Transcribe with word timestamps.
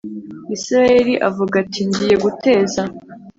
Isirayeli 0.55 1.13
avuga 1.27 1.53
ati 1.63 1.81
ngiye 1.87 2.15
guteza 2.23 2.81